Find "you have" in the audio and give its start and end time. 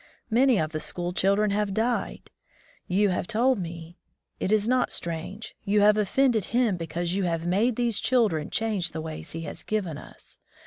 5.63-5.95, 7.13-7.45